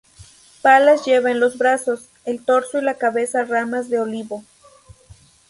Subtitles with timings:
[0.63, 4.43] Palas lleva en los brazos, el torso y la cabeza ramas de olivo.